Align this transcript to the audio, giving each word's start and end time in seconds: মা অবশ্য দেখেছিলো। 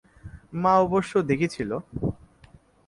মা 0.53 0.73
অবশ্য 0.77 1.13
দেখেছিলো। 1.21 1.77